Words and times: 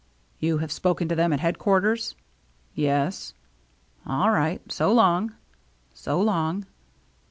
"You 0.39 0.57
have 0.57 0.71
spoken 0.71 1.07
to 1.09 1.15
them 1.15 1.31
at 1.31 1.41
head 1.41 1.59
quarters?" 1.59 2.15
"Yes."" 2.73 3.35
All 4.07 4.31
right. 4.31 4.59
So 4.71 4.91
long."" 4.91 5.35
So 5.93 6.19
long." 6.19 6.65